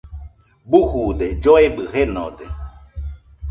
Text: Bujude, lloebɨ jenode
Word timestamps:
Bujude, 0.69 1.25
lloebɨ 1.43 1.81
jenode 1.93 2.45